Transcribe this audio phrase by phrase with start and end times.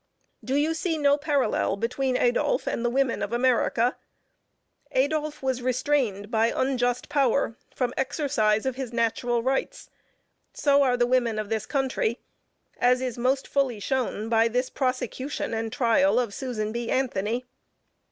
[0.43, 3.97] Do you see no parallel between Adolph and the women of America?
[4.93, 9.91] Adolph was restrained by unjust power from exercise of his natural rights,
[10.55, 12.17] so are the women of this country,
[12.79, 16.89] as is most fully shown, by this prosecution and trial of Susan B.
[16.89, 17.45] Anthony.